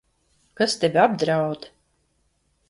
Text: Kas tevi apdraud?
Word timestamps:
Kas 0.57 0.73
tevi 0.75 0.99
apdraud? 1.03 1.61